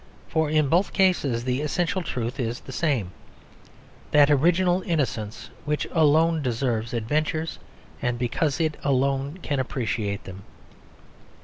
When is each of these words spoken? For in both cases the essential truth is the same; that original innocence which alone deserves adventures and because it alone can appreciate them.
For 0.27 0.49
in 0.49 0.67
both 0.67 0.93
cases 0.93 1.43
the 1.43 1.61
essential 1.61 2.01
truth 2.01 2.39
is 2.39 2.61
the 2.61 2.71
same; 2.71 3.11
that 4.09 4.31
original 4.31 4.81
innocence 4.81 5.51
which 5.63 5.85
alone 5.91 6.41
deserves 6.41 6.91
adventures 6.91 7.59
and 8.01 8.17
because 8.17 8.59
it 8.59 8.77
alone 8.83 9.37
can 9.43 9.59
appreciate 9.59 10.23
them. 10.23 10.41